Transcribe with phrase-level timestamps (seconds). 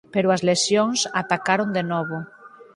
[0.13, 2.17] Pero as lesións atacaron de novo.